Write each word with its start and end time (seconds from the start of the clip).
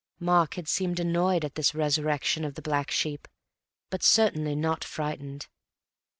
Mark 0.19 0.55
had 0.55 0.67
seemed 0.67 0.99
annoyed 0.99 1.45
at 1.45 1.53
this 1.53 1.75
resurrection 1.75 2.43
of 2.43 2.55
the 2.55 2.61
black 2.63 2.89
sheep, 2.89 3.27
but 3.91 4.01
certainly 4.01 4.55
not 4.55 4.83
frightened. 4.83 5.45